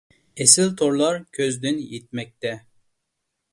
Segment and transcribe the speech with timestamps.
[0.45, 2.57] ئېسىل تورلار كۆزدىن يىتمەكتە.